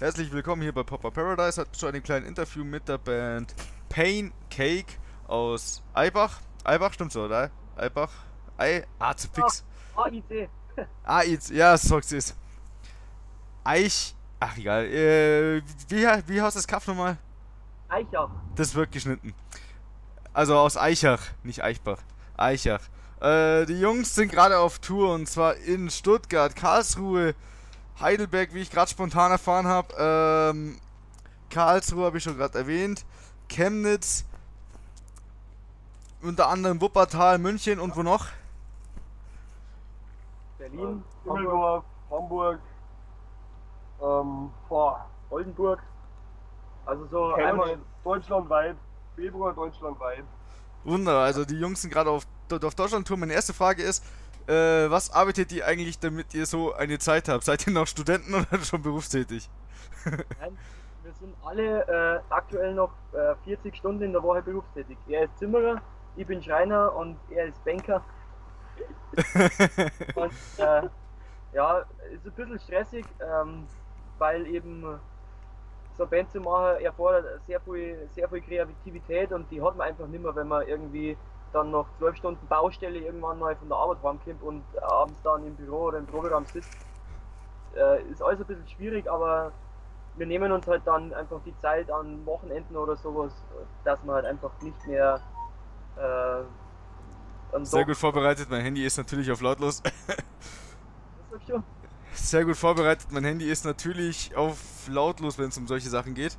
[0.00, 1.60] Herzlich willkommen hier bei Popper Paradise.
[1.60, 3.54] Hat zu einem kleinen Interview mit der Band
[3.90, 4.94] Pain Cake
[5.28, 6.40] aus Eibach.
[6.64, 7.50] Eibach, stimmt so, oder?
[7.76, 8.10] Eibach?
[8.56, 9.62] Ei, ah, zu fix.
[9.94, 10.48] AIC.
[11.04, 12.34] AIC, ja, sagst es.
[13.62, 14.86] Eich, ach egal.
[14.86, 17.18] Äh, wie, wie heißt das Kaff nochmal?
[17.90, 18.30] Eichach.
[18.54, 19.34] Das wird geschnitten.
[20.32, 21.98] Also aus Eichach, nicht Eichbach.
[22.38, 22.80] Eichach.
[23.20, 27.34] Äh, die Jungs sind gerade auf Tour und zwar in Stuttgart, Karlsruhe,
[28.00, 29.94] Heidelberg, wie ich gerade spontan erfahren habe.
[29.98, 30.80] Ähm,
[31.50, 33.04] Karlsruhe habe ich schon gerade erwähnt.
[33.48, 34.24] Chemnitz,
[36.22, 38.26] unter anderem Wuppertal, München und wo noch?
[40.58, 42.60] Berlin, Düsseldorf, Hamburg,
[44.02, 45.82] ähm, boah, Oldenburg.
[46.86, 48.76] Also so Chemnitz, einmal deutschlandweit,
[49.16, 50.24] Februar deutschlandweit.
[50.84, 53.16] Wunderbar, also die Jungs sind gerade auf, auf Deutschland-Tour.
[53.16, 54.04] Meine erste Frage ist,
[54.48, 57.44] äh, was arbeitet ihr eigentlich, damit ihr so eine Zeit habt?
[57.44, 59.48] Seid ihr noch Studenten oder schon berufstätig?
[60.04, 60.56] Nein,
[61.02, 64.96] wir sind alle äh, aktuell noch äh, 40 Stunden in der Woche berufstätig.
[65.08, 65.80] Er ist Zimmerer,
[66.16, 68.02] ich bin Schreiner und er ist Banker.
[70.14, 70.88] und äh,
[71.52, 71.78] ja,
[72.12, 73.66] ist ein bisschen stressig, ähm,
[74.18, 75.00] weil eben
[75.96, 79.88] so eine Band zu machen erfordert sehr viel, sehr viel Kreativität und die hat man
[79.88, 81.16] einfach nicht mehr, wenn man irgendwie
[81.52, 85.54] dann noch zwölf Stunden Baustelle irgendwann mal von der Arbeit heimkommt und abends dann im
[85.56, 86.76] Büro oder im Proberaum sitzt.
[87.74, 89.52] Äh, ist alles ein bisschen schwierig, aber
[90.16, 93.32] wir nehmen uns halt dann einfach die Zeit an Wochenenden oder sowas,
[93.84, 95.20] dass man halt einfach nicht mehr
[95.96, 96.42] äh,
[97.64, 99.82] Sehr gut vorbereitet, mein Handy ist natürlich auf lautlos.
[102.12, 106.36] Sehr gut vorbereitet, mein Handy ist natürlich auf lautlos, wenn es um solche Sachen geht.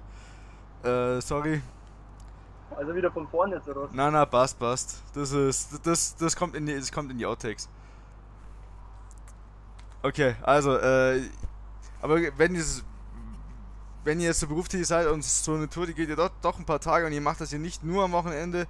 [0.84, 1.62] Äh, sorry.
[2.76, 3.90] Also wieder von vorne jetzt oder was?
[3.94, 5.02] Na, na, passt, passt.
[5.14, 7.70] Das ist, das, das kommt in die, das kommt in die Outtakes.
[10.04, 11.22] Okay, also, äh,
[12.02, 12.64] aber wenn ihr,
[14.04, 16.58] wenn ihr jetzt so berufstätig seid und so eine Tour, die geht ja doch, doch
[16.58, 18.66] ein paar Tage und ihr macht das hier nicht nur am Wochenende,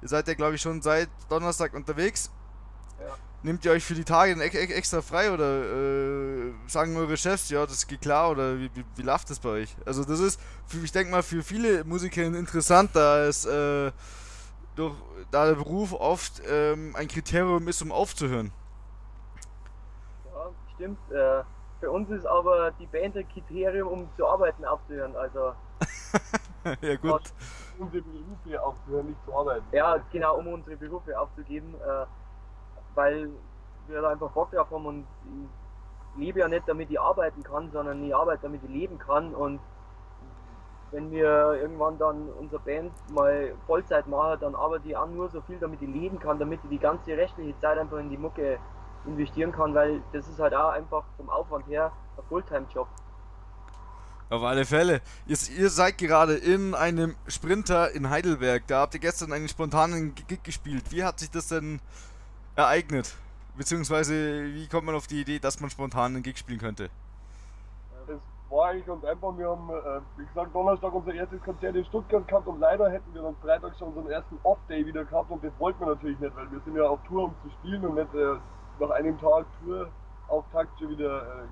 [0.00, 2.30] ihr seid ja glaube ich schon seit Donnerstag unterwegs.
[3.00, 3.16] Ja.
[3.42, 7.86] Nehmt ihr euch für die Tage extra frei oder äh, sagen eure Chefs, ja, das
[7.86, 9.76] geht klar oder wie, wie, wie läuft das bei euch?
[9.86, 10.38] Also das ist,
[10.70, 13.92] ich denke mal, für viele Musiker interessant, da es äh,
[14.76, 14.94] durch,
[15.30, 18.52] da der Beruf oft ähm, ein Kriterium ist, um aufzuhören.
[20.26, 20.98] Ja, stimmt.
[21.10, 21.42] Äh,
[21.80, 25.16] für uns ist aber die Band ein Kriterium, um zu arbeiten aufzuhören.
[25.16, 25.54] Also
[26.82, 27.22] ja gut.
[27.78, 29.64] Unsere Berufe aufzuhören, nicht zu arbeiten.
[29.72, 32.04] ja, genau, um unsere Berufe aufzugeben, äh,
[33.00, 33.30] weil
[33.88, 35.06] wir da einfach Bock drauf haben und
[36.14, 39.34] ich lebe ja nicht, damit ich arbeiten kann, sondern ich arbeite, damit ich leben kann
[39.34, 39.58] und
[40.92, 45.40] wenn wir irgendwann dann unsere Band mal Vollzeit machen, dann arbeite ich auch nur so
[45.42, 48.58] viel, damit ich leben kann, damit ich die ganze restliche Zeit einfach in die Mucke
[49.06, 52.88] investieren kann, weil das ist halt auch einfach vom Aufwand her ein Fulltime-Job.
[54.30, 55.00] Auf alle Fälle.
[55.26, 58.66] Ihr seid gerade in einem Sprinter in Heidelberg.
[58.68, 60.84] Da habt ihr gestern einen spontanen Gig gespielt.
[60.90, 61.80] Wie hat sich das denn
[62.60, 63.16] ereignet?
[63.56, 64.14] Beziehungsweise,
[64.54, 66.88] wie kommt man auf die Idee, dass man spontan einen Gig spielen könnte?
[68.06, 69.36] Das war eigentlich ganz einfach.
[69.36, 73.12] Wir haben, äh, wie gesagt, Donnerstag unser erstes Konzert in Stuttgart gehabt und leider hätten
[73.14, 76.34] wir dann Freitag schon unseren ersten Off-Day wieder gehabt und das wollten wir natürlich nicht,
[76.36, 78.36] weil wir sind ja auf Tour, um zu spielen und nicht äh,
[78.78, 81.46] nach einem Tag Tour-Auftakt schon wieder äh,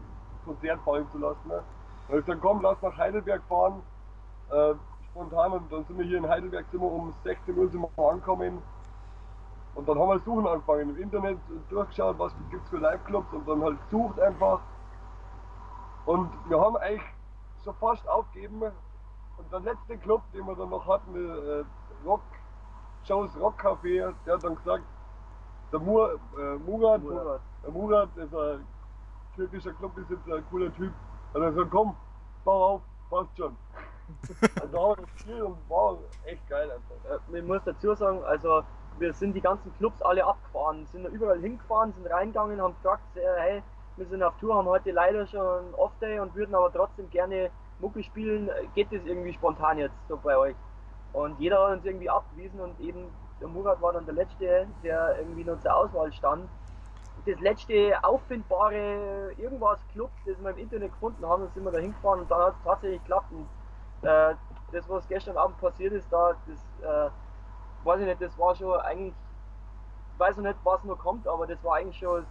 [0.45, 1.49] Konzert fallen zu lassen.
[1.49, 1.63] Ne?
[2.07, 3.83] Da hab ich gesagt, komm, lass nach Heidelberg fahren.
[4.51, 4.75] Äh,
[5.11, 8.11] spontan und dann sind wir hier in Heidelberg sind wir um 16 Uhr sind wir
[8.11, 8.63] angekommen.
[9.79, 13.47] Und dann haben wir suchen angefangen im Internet, durchgeschaut, was gibt es für Live-Clubs und
[13.47, 14.59] dann halt gesucht einfach.
[16.05, 17.15] Und wir haben eigentlich
[17.63, 18.61] schon fast aufgegeben.
[18.63, 21.65] Und der letzte Club, den wir dann noch hatten, äh,
[22.05, 22.23] Rock,
[23.05, 24.83] Shows Rock Café, der hat dann gesagt,
[25.71, 27.41] der Mur, äh, Murat, Murat.
[27.63, 28.67] der Murat ist ein
[29.37, 30.93] türkischer Clubbesitzer, ein cooler Typ.
[31.35, 31.95] Und er sagt, komm,
[32.45, 33.57] bau auf, passt schon.
[34.61, 37.33] und da haben wir das gespielt und war echt geil einfach.
[37.33, 38.65] Äh, ich muss dazu sagen, also
[38.99, 43.21] wir sind die ganzen Clubs alle abgefahren, sind überall hingefahren, sind reingegangen, haben gefragt, äh,
[43.39, 43.63] hey,
[43.97, 47.51] wir sind auf Tour, haben heute leider schon Off-Day und würden aber trotzdem gerne
[47.81, 48.51] Mucke spielen.
[48.75, 50.57] Geht das irgendwie spontan jetzt so bei euch?
[51.13, 53.11] Und jeder hat uns irgendwie abgewiesen und eben
[53.41, 56.49] der Murat war dann der Letzte, der irgendwie noch zur Auswahl stand.
[57.27, 62.21] Das letzte auffindbare irgendwas Club, das wir im Internet gefunden haben, sind wir da hingefahren
[62.21, 63.33] und dann hat es tatsächlich geklappt.
[63.33, 64.35] Und, äh,
[64.73, 67.11] das, was gestern Abend passiert ist, da, das äh,
[67.85, 69.15] weiß ich nicht, das war schon eigentlich,
[70.15, 72.27] ich weiß noch nicht, was noch kommt, aber das war eigentlich schon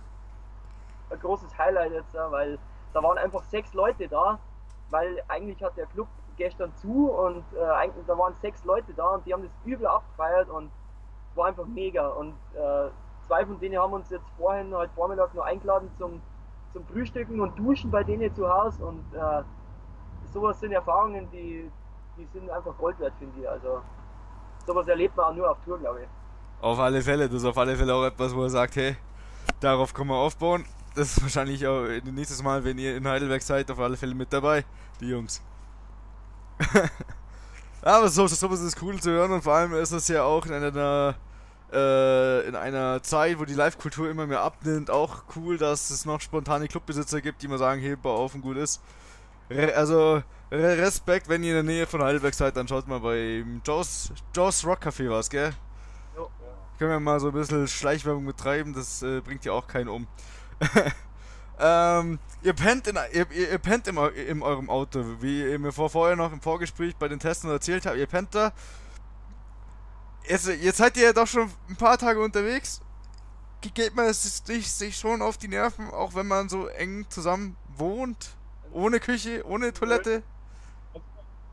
[1.09, 2.59] ein großes Highlight jetzt, weil
[2.93, 4.39] da waren einfach sechs Leute da,
[4.89, 6.07] weil eigentlich hat der Club
[6.37, 9.87] gestern zu und äh, eigentlich, da waren sechs Leute da und die haben das übel
[9.87, 10.71] abgefeiert und
[11.31, 12.89] es war einfach mega und äh,
[13.27, 16.21] zwei von denen haben uns jetzt vorhin heute Vormittag noch eingeladen zum,
[16.73, 19.43] zum Frühstücken und Duschen bei denen zu Hause und äh,
[20.31, 21.71] sowas sind Erfahrungen, die,
[22.17, 23.49] die sind einfach Gold wert, finde ich.
[23.49, 23.81] Also
[24.67, 26.07] sowas erlebt man auch nur auf Tour, glaube ich.
[26.61, 28.95] Auf alle Fälle, das ist auf alle Fälle auch etwas, wo er sagt, hey,
[29.59, 30.65] darauf können wir aufbauen.
[30.95, 34.33] Das ist wahrscheinlich auch nächstes Mal, wenn ihr in Heidelberg seid, auf alle Fälle mit
[34.33, 34.65] dabei,
[34.99, 35.41] die Jungs.
[37.81, 40.53] Aber so, sowas ist cool zu hören und vor allem ist es ja auch in
[40.53, 41.15] einer,
[41.71, 46.19] äh, in einer Zeit, wo die Live-Kultur immer mehr abnimmt, auch cool, dass es noch
[46.19, 48.81] spontane Clubbesitzer gibt, die mal sagen, hey, bau auf und gut ist.
[49.49, 50.21] Also
[50.51, 54.65] Respekt, wenn ihr in der Nähe von Heidelberg seid, dann schaut mal bei Joe's, Joe's
[54.65, 55.53] Rock Café was, gell?
[56.15, 56.29] Jo.
[56.77, 60.07] Können wir mal so ein bisschen Schleichwerbung betreiben, das äh, bringt ja auch keinen um.
[61.59, 65.89] ähm, ihr pennt, in, ihr, ihr pennt im, in eurem Auto, wie ihr mir vor,
[65.89, 68.53] vorher noch im Vorgespräch bei den Testen erzählt habt, ihr pennt da.
[70.27, 72.81] Jetzt, jetzt seid ihr ja doch schon ein paar Tage unterwegs.
[73.61, 78.37] Geht man es sich schon auf die Nerven, auch wenn man so eng zusammen wohnt?
[78.71, 80.23] Ohne Küche, ohne Toilette?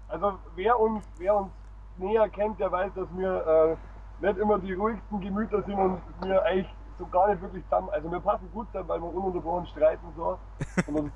[0.08, 1.50] Also wer uns, wer uns
[1.96, 3.76] näher kennt, der weiß, dass wir
[4.22, 7.88] äh, nicht immer die ruhigsten Gemüter sind und wir eigentlich so gar nicht wirklich zusammen.
[7.90, 10.38] Also wir passen gut zusammen, weil wir ununterbrochen streiten so.
[10.86, 11.12] und uns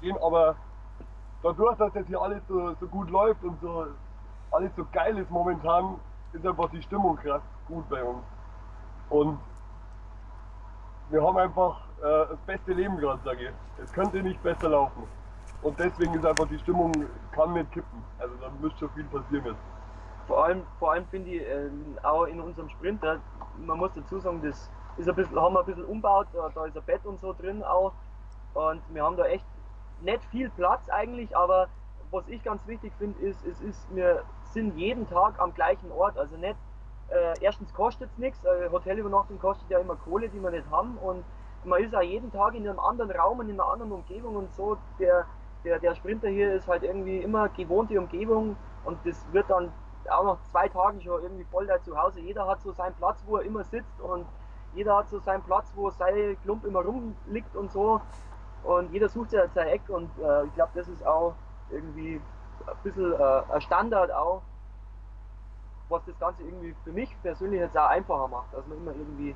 [0.00, 0.56] gehen, aber
[1.42, 3.86] dadurch, dass das hier alles so, so gut läuft und so
[4.52, 5.96] alles so geil ist momentan,
[6.32, 8.22] ist einfach die Stimmung krass gut bei uns.
[9.08, 9.38] Und
[11.10, 13.84] wir haben einfach äh, das beste Leben gerade, sage ich.
[13.84, 15.04] Es könnte nicht besser laufen.
[15.62, 16.92] Und deswegen ist einfach die Stimmung
[17.32, 18.02] kann nicht kippen.
[18.18, 19.60] Also da müsste schon viel passieren jetzt.
[20.26, 21.70] Vor allem, vor allem finde ich äh,
[22.02, 23.20] auch in unserem Sprinter,
[23.58, 26.66] man muss dazu sagen, das ist ein bisschen, haben wir ein bisschen umbaut, da, da
[26.66, 27.92] ist ein Bett und so drin auch.
[28.54, 29.44] Und wir haben da echt
[30.00, 31.68] nicht viel Platz eigentlich, aber
[32.10, 36.16] was ich ganz wichtig finde, ist, es ist, wir sind jeden Tag am gleichen Ort.
[36.18, 36.56] Also nicht,
[37.08, 40.96] äh, erstens kostet es nichts, äh, Hotelübernachtung kostet ja immer Kohle, die wir nicht haben.
[40.98, 41.24] Und
[41.64, 44.52] man ist auch jeden Tag in einem anderen Raum und in einer anderen Umgebung und
[44.54, 44.76] so.
[44.98, 45.26] Der,
[45.64, 49.72] der, der Sprinter hier ist halt irgendwie immer gewohnte Umgebung und das wird dann
[50.08, 52.20] auch nach zwei Tagen schon irgendwie voll da zu Hause.
[52.20, 54.26] Jeder hat so seinen Platz, wo er immer sitzt und
[54.74, 58.00] jeder hat so seinen Platz, wo sein Klump immer rumliegt und so.
[58.62, 61.34] Und jeder sucht sich halt sein Eck und äh, ich glaube, das ist auch
[61.70, 62.20] irgendwie
[62.66, 64.42] ein bisschen äh, ein Standard auch,
[65.88, 69.34] was das Ganze irgendwie für mich persönlich jetzt auch einfacher macht, dass man immer irgendwie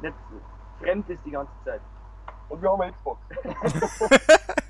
[0.00, 0.14] nicht
[0.80, 1.80] fremd ist die ganze Zeit.
[2.48, 3.20] Und wir haben eine Xbox.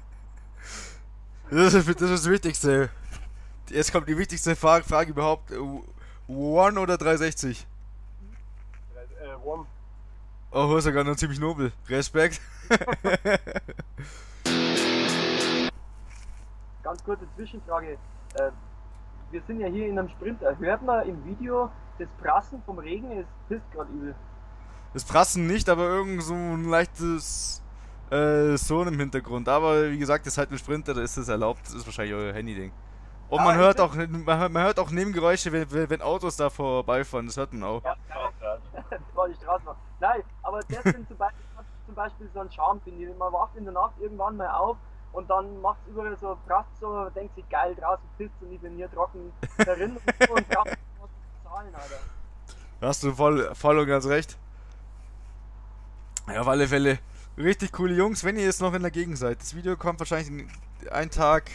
[1.55, 2.91] Das ist, das ist das Wichtigste.
[3.71, 5.53] Jetzt kommt die wichtigste Frage, Frage überhaupt.
[6.27, 7.65] One oder 360?
[8.97, 9.65] Äh, One.
[10.51, 11.71] Oh, ist sogar noch ziemlich nobel.
[11.89, 12.41] Respekt.
[16.83, 17.99] Ganz kurze Zwischenfrage.
[18.35, 18.51] Äh,
[19.31, 20.59] wir sind ja hier in einem Sprinter.
[20.59, 21.71] Hört man im Video
[22.01, 23.13] das Prassen vom Regen?
[23.13, 24.17] Es pisst gerade übel.
[24.93, 27.64] Das Prassen nicht, aber irgend so ein leichtes
[28.11, 29.49] äh, so im Hintergrund.
[29.49, 31.61] Aber wie gesagt, das ist halt ein Sprinter, da ist das erlaubt.
[31.65, 32.73] Das ist wahrscheinlich euer Handy-Ding.
[33.29, 37.27] Und man hört, auch, man hört, auch Nebengeräusche, wenn, wenn Autos da vorbeifahren.
[37.27, 37.83] Das hört man auch.
[37.83, 37.97] Ja,
[38.91, 39.65] das war die Straße.
[40.01, 41.45] Nein, aber das sind zum Beispiel,
[41.87, 43.19] zum Beispiel so ein Charme, finde ich.
[43.19, 44.77] Man wacht in der Nacht irgendwann mal auf
[45.13, 48.61] und dann macht es überall so, prasst so, denkt sich geil, draußen pisst und ich
[48.61, 50.79] bin hier trocken drin und, so und braucht
[51.45, 52.01] zahlen, Alter.
[52.81, 54.37] Da hast du voll, voll und ganz recht.
[56.29, 56.99] Ja, auf alle Fälle.
[57.37, 59.41] Richtig coole Jungs, wenn ihr jetzt noch in der Gegend seid.
[59.41, 60.47] Das Video kommt wahrscheinlich
[60.93, 61.51] einen Tag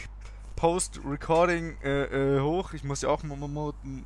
[0.56, 2.74] Post-Recording äh, äh, hoch.
[2.74, 3.22] Ich muss ja auch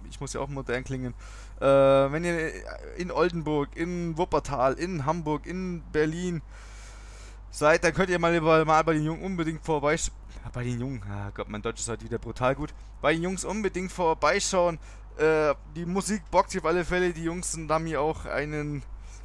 [0.09, 1.15] ich muss ja auch modern klingen.
[1.61, 2.53] Äh, wenn ihr
[2.97, 6.43] in Oldenburg, in Wuppertal, in Hamburg, in Berlin
[7.51, 10.17] seid, dann könnt ihr mal, mal bei den Jungen unbedingt vorbeischauen.
[10.53, 12.73] Bei den Jungen, ah Gott, mein Deutsch ist heute wieder brutal gut.
[13.03, 14.79] Bei den Jungs unbedingt vorbeischauen.
[15.19, 17.13] Äh, die Musik bockt sich auf alle Fälle.
[17.13, 18.85] Die Jungs haben mir auch einen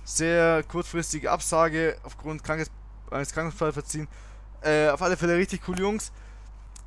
[0.10, 2.72] sehr kurzfristige Absage aufgrund Krankes
[3.12, 4.08] eines Krankheitsfalls verziehen.
[4.62, 6.12] Äh, auf alle Fälle richtig cool, Jungs.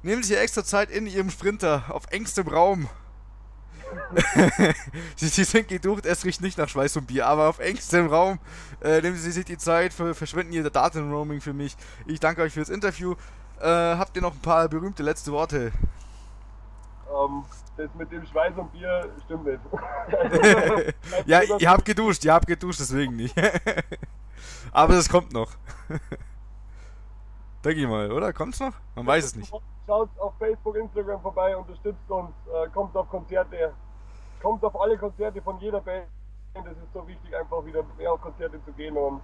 [0.02, 2.88] Nehmen sich extra Zeit in ihrem Sprinter auf engstem Raum.
[5.16, 8.38] sie, sie, sind geducht, es riecht nicht nach Schweiß und Bier, aber auf engstem Raum
[8.80, 11.76] äh, nehmen Sie sich die Zeit, für, verschwenden Ihr Datenroaming für mich.
[12.06, 13.14] Ich danke euch fürs Interview.
[13.60, 15.72] Äh, habt ihr noch ein paar berühmte letzte Worte?
[17.12, 17.44] Ähm,
[17.76, 19.60] das mit dem Schweiß und Bier stimmt nicht.
[21.26, 23.34] ja, ihr habt geduscht, ihr habt geduscht, deswegen nicht.
[24.72, 25.50] Aber das kommt noch.
[27.64, 28.32] Denke ich mal, oder?
[28.32, 28.74] Kommt's noch?
[28.94, 29.52] Man weiß es nicht.
[29.86, 33.72] Schaut auf Facebook, Instagram vorbei, unterstützt uns, äh, kommt auf Konzerte,
[34.40, 36.06] kommt auf alle Konzerte von jeder Band.
[36.54, 39.20] Das ist so wichtig, einfach wieder mehr auf Konzerte zu gehen und